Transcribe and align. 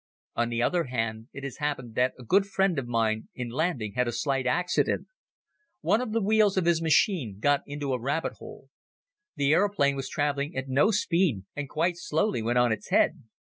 On 0.35 0.49
the 0.49 0.63
other 0.63 0.85
hand, 0.85 1.27
it 1.31 1.43
has 1.43 1.57
happened 1.57 1.93
that 1.93 2.15
a 2.17 2.23
good 2.23 2.47
friend 2.47 2.79
of 2.79 2.87
mine 2.87 3.29
in 3.35 3.49
landing 3.49 3.93
had 3.93 4.07
a 4.07 4.11
slight 4.11 4.47
accident. 4.47 5.05
One 5.81 6.01
of 6.01 6.11
the 6.11 6.23
wheels 6.23 6.57
of 6.57 6.65
his 6.65 6.81
machine 6.81 7.37
got 7.39 7.61
into 7.67 7.93
a 7.93 8.01
rabbit 8.01 8.33
hole. 8.39 8.69
The 9.35 9.53
aeroplane 9.53 9.95
was 9.95 10.09
traveling 10.09 10.55
at 10.57 10.67
no 10.67 10.89
speed 10.89 11.43
and 11.55 11.69
quite 11.69 11.97
slowly 11.97 12.41
went 12.41 12.57
on 12.57 12.71
its 12.71 12.89
head. 12.89 13.21